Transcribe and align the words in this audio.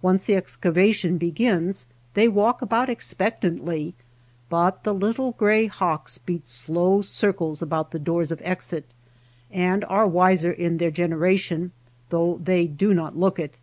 Once 0.00 0.24
the 0.24 0.34
ex 0.34 0.56
cavation 0.56 1.18
begins 1.18 1.86
they 2.14 2.26
walk 2.28 2.62
about 2.62 2.88
expec 2.88 3.42
tantly, 3.42 3.92
but 4.48 4.84
the 4.84 4.94
little 4.94 5.32
gray 5.32 5.66
hawks 5.66 6.16
beat 6.16 6.46
slow 6.46 7.02
circles 7.02 7.60
about 7.60 7.90
the 7.90 7.98
doors 7.98 8.32
of 8.32 8.40
exit, 8.42 8.86
and 9.50 9.84
are 9.84 10.06
wiser 10.08 10.50
in 10.50 10.78
their 10.78 10.90
generation, 10.90 11.72
though 12.08 12.40
they 12.42 12.66
do 12.66 12.94
not 12.94 13.18
look 13.18 13.38
it. 13.38 13.58